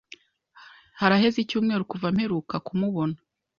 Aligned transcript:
Haraheze 0.99 1.37
icyumweru 1.39 1.83
kuva 1.91 2.07
mperuka 2.15 2.55
kubona. 2.67 3.15